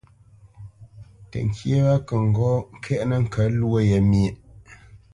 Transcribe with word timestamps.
Təŋkyé 1.29 1.77
wa 1.85 1.95
kə 2.07 2.15
ŋgɔ́ 2.29 2.53
ŋkɛ̀ʼnə 2.75 3.15
ŋkə̌t 3.23 3.49
lwó 3.59 3.77
ye 3.89 3.97
myéʼ. 4.09 4.35